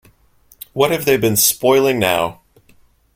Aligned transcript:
What 0.73 0.89
have 0.89 1.05
they 1.05 1.15
been 1.15 1.35
spoiling 1.35 1.99
now? 1.99 2.41